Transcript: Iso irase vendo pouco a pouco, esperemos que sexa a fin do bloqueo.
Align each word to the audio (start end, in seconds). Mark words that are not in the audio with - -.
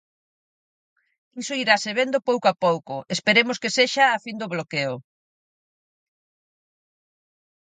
Iso 1.41 1.53
irase 1.63 1.91
vendo 1.99 2.25
pouco 2.29 2.45
a 2.49 2.57
pouco, 2.65 2.95
esperemos 3.15 3.57
que 3.61 3.73
sexa 3.77 4.05
a 4.09 4.21
fin 4.25 4.35
do 4.39 4.51
bloqueo. 4.53 4.95